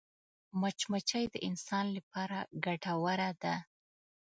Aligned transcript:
مچمچۍ 0.59 1.25
د 1.33 1.35
انسان 1.47 1.85
لپاره 1.97 2.37
ګټوره 2.65 3.29
ده 3.41 3.55